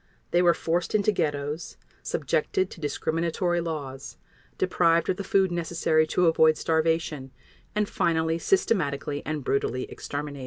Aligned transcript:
They 0.31 0.41
were 0.41 0.55
forced 0.55 0.95
into 0.95 1.11
ghettos, 1.11 1.77
subjected 2.01 2.71
to 2.71 2.81
discriminatory 2.81 3.61
laws, 3.61 4.17
deprived 4.57 5.09
of 5.09 5.17
the 5.17 5.23
food 5.23 5.51
necessary 5.51 6.07
to 6.07 6.25
avoid 6.25 6.57
starvation, 6.57 7.29
and 7.75 7.87
finally 7.87 8.39
systematically 8.39 9.21
and 9.27 9.43
brutally 9.43 9.83
exterminated. 9.91 10.39